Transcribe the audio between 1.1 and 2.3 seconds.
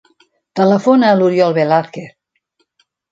a l'Oriol Velazquez.